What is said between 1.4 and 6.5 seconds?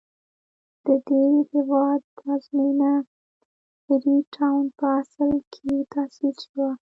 هېواد پلازمېنه فري ټاون په اصل کې تاسیس